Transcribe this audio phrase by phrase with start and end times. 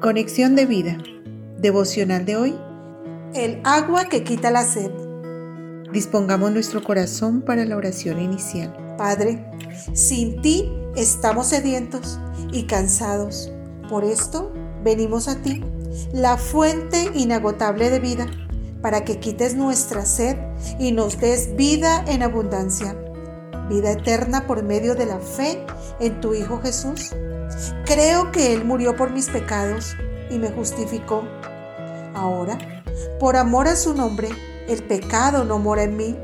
[0.00, 0.96] Conexión de vida.
[1.58, 2.58] Devocional de hoy.
[3.34, 4.90] El agua que quita la sed.
[5.92, 8.94] Dispongamos nuestro corazón para la oración inicial.
[8.96, 9.44] Padre,
[9.92, 12.18] sin ti estamos sedientos
[12.50, 13.52] y cansados.
[13.90, 15.62] Por esto venimos a ti,
[16.14, 18.26] la fuente inagotable de vida,
[18.80, 20.38] para que quites nuestra sed
[20.78, 22.96] y nos des vida en abundancia,
[23.70, 25.64] vida eterna por medio de la fe
[26.00, 27.12] en tu Hijo Jesús.
[27.86, 29.96] Creo que Él murió por mis pecados
[30.28, 31.24] y me justificó.
[32.14, 32.58] Ahora,
[33.18, 34.28] por amor a su nombre,
[34.68, 36.18] el pecado no mora en mí,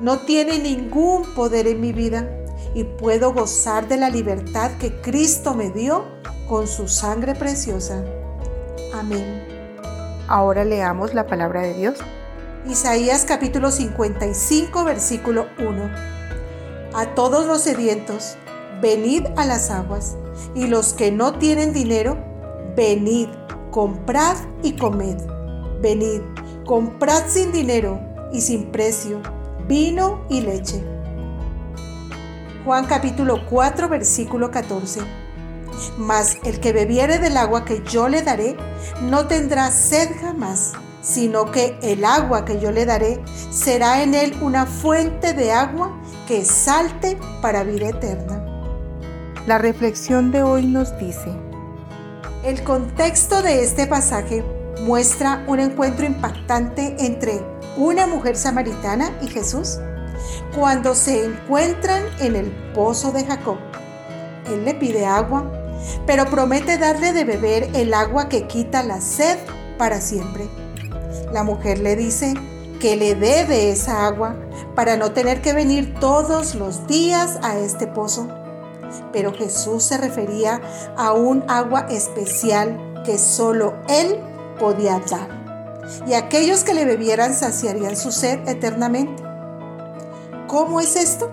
[0.00, 2.28] no tiene ningún poder en mi vida
[2.74, 6.04] y puedo gozar de la libertad que Cristo me dio
[6.48, 8.04] con su sangre preciosa.
[8.94, 9.44] Amén.
[10.28, 11.98] Ahora leamos la palabra de Dios.
[12.66, 16.11] Isaías capítulo 55 versículo 1.
[16.94, 18.36] A todos los sedientos,
[18.82, 20.14] venid a las aguas,
[20.54, 22.18] y los que no tienen dinero,
[22.76, 23.28] venid,
[23.70, 25.16] comprad y comed.
[25.80, 26.20] Venid,
[26.66, 27.98] comprad sin dinero
[28.30, 29.22] y sin precio,
[29.66, 30.84] vino y leche.
[32.66, 35.00] Juan capítulo 4 versículo 14.
[35.96, 38.54] Mas el que bebiere del agua que yo le daré,
[39.00, 40.72] no tendrá sed jamás,
[41.02, 46.00] sino que el agua que yo le daré será en él una fuente de agua
[46.26, 48.42] que salte para vida eterna.
[49.46, 51.32] La reflexión de hoy nos dice,
[52.44, 54.44] el contexto de este pasaje
[54.82, 57.40] muestra un encuentro impactante entre
[57.76, 59.78] una mujer samaritana y Jesús
[60.54, 63.58] cuando se encuentran en el pozo de Jacob.
[64.46, 65.50] Él le pide agua,
[66.06, 69.38] pero promete darle de beber el agua que quita la sed
[69.78, 70.61] para siempre.
[71.32, 72.34] La mujer le dice
[72.78, 74.36] que le dé de esa agua
[74.74, 78.28] para no tener que venir todos los días a este pozo.
[79.12, 80.60] Pero Jesús se refería
[80.96, 84.18] a un agua especial que solo Él
[84.58, 85.42] podía dar.
[86.06, 89.22] Y aquellos que le bebieran saciarían su sed eternamente.
[90.48, 91.30] ¿Cómo es esto?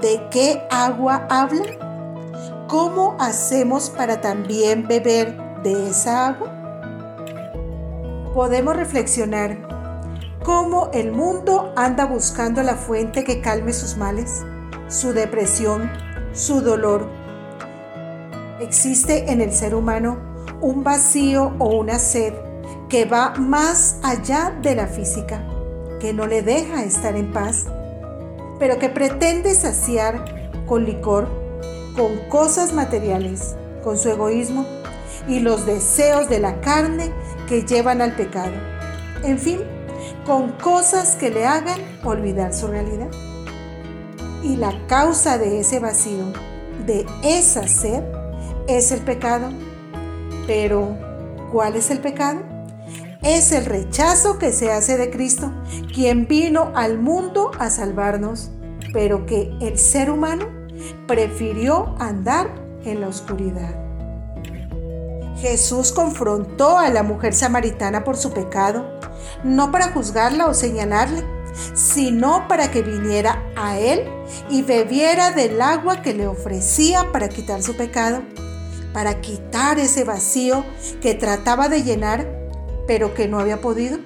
[0.00, 2.66] ¿De qué agua habla?
[2.68, 6.59] ¿Cómo hacemos para también beber de esa agua?
[8.34, 9.58] Podemos reflexionar
[10.44, 14.42] cómo el mundo anda buscando la fuente que calme sus males,
[14.88, 15.90] su depresión,
[16.32, 17.08] su dolor.
[18.60, 20.18] Existe en el ser humano
[20.60, 22.32] un vacío o una sed
[22.88, 25.44] que va más allá de la física,
[25.98, 27.66] que no le deja estar en paz,
[28.60, 30.24] pero que pretende saciar
[30.66, 31.26] con licor,
[31.96, 34.64] con cosas materiales, con su egoísmo
[35.26, 37.12] y los deseos de la carne
[37.50, 38.52] que llevan al pecado.
[39.24, 39.58] En fin,
[40.24, 43.08] con cosas que le hagan olvidar su realidad.
[44.44, 46.32] Y la causa de ese vacío,
[46.86, 48.04] de esa sed,
[48.68, 49.48] es el pecado.
[50.46, 50.96] Pero,
[51.50, 52.40] ¿cuál es el pecado?
[53.20, 55.52] Es el rechazo que se hace de Cristo,
[55.92, 58.52] quien vino al mundo a salvarnos,
[58.92, 60.46] pero que el ser humano
[61.08, 62.48] prefirió andar
[62.84, 63.89] en la oscuridad.
[65.40, 68.98] Jesús confrontó a la mujer samaritana por su pecado,
[69.42, 71.24] no para juzgarla o señalarle,
[71.74, 74.04] sino para que viniera a Él
[74.50, 78.22] y bebiera del agua que le ofrecía para quitar su pecado,
[78.92, 80.64] para quitar ese vacío
[81.00, 82.26] que trataba de llenar,
[82.86, 83.98] pero que no había podido.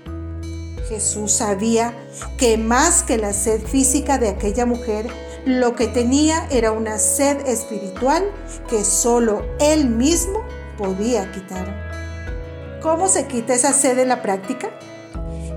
[0.89, 1.95] Jesús sabía
[2.37, 5.09] que más que la sed física de aquella mujer,
[5.47, 8.31] lo que tenía era una sed espiritual
[8.69, 10.45] que solo Él mismo
[10.77, 12.81] podía quitar.
[12.83, 14.69] ¿Cómo se quita esa sed en la práctica?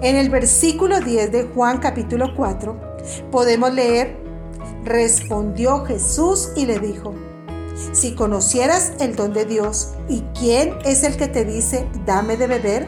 [0.01, 2.79] En el versículo 10 de Juan capítulo 4
[3.31, 4.15] podemos leer,
[4.83, 7.13] respondió Jesús y le dijo,
[7.93, 12.47] si conocieras el don de Dios y quién es el que te dice, dame de
[12.47, 12.87] beber,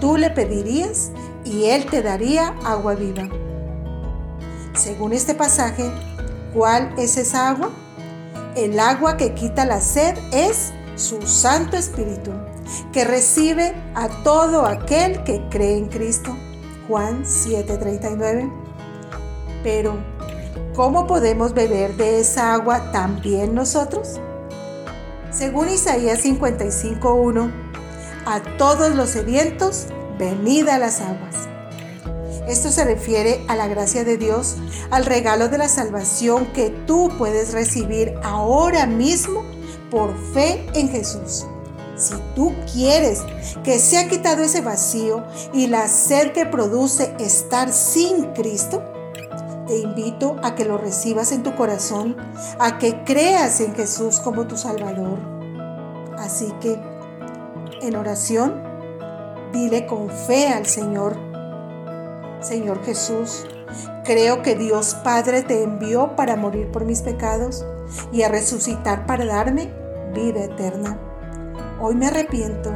[0.00, 1.10] tú le pedirías
[1.44, 3.28] y él te daría agua viva.
[4.74, 5.90] Según este pasaje,
[6.54, 7.70] ¿cuál es esa agua?
[8.56, 12.32] El agua que quita la sed es su Santo Espíritu
[12.92, 16.36] que recibe a todo aquel que cree en Cristo.
[16.88, 18.50] Juan 7:39.
[19.62, 19.94] Pero,
[20.74, 24.20] ¿cómo podemos beber de esa agua también nosotros?
[25.30, 27.50] Según Isaías 55:1,
[28.24, 29.86] a todos los sedientos,
[30.18, 31.48] venid a las aguas.
[32.48, 34.56] Esto se refiere a la gracia de Dios,
[34.90, 39.55] al regalo de la salvación que tú puedes recibir ahora mismo
[39.96, 41.46] por fe en Jesús.
[41.96, 43.24] Si tú quieres
[43.64, 48.82] que sea quitado ese vacío y la sed que produce estar sin Cristo,
[49.66, 52.14] te invito a que lo recibas en tu corazón,
[52.58, 55.18] a que creas en Jesús como tu Salvador.
[56.18, 56.78] Así que
[57.80, 58.62] En oración,
[59.52, 61.16] dile con fe al Señor,
[62.40, 63.46] Señor Jesús,
[64.04, 67.64] creo que Dios Padre te envió para morir por mis pecados
[68.12, 69.85] y a resucitar para darme
[70.16, 70.98] vida eterna.
[71.80, 72.72] Hoy me arrepiento